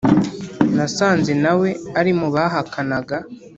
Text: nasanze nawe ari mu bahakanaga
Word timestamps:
nasanze 0.75 1.31
nawe 1.43 1.69
ari 1.99 2.11
mu 2.19 2.27
bahakanaga 2.33 3.17